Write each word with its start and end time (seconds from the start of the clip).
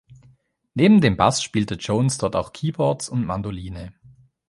Neben 0.73 0.99
dem 0.99 1.15
Bass 1.15 1.43
spielte 1.43 1.75
Jones 1.75 2.17
dort 2.17 2.35
auch 2.35 2.53
Keyboards 2.53 3.07
und 3.07 3.23
Mandoline. 3.23 3.93